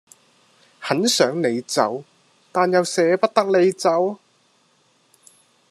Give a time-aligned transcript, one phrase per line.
[0.79, 2.03] 很想你走，
[2.51, 4.17] 但又捨不得你走